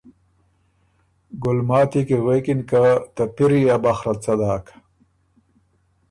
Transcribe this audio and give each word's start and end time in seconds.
ګلماتی 1.43 2.01
کی 2.07 2.15
غوېکِن 2.23 2.59
که 2.69 2.81
”ته 3.15 3.23
پِری 3.35 3.61
ا 3.75 3.77
بخره 3.83 4.13
ت 4.15 4.17
څۀ 4.23 4.33
داک“ 4.39 4.65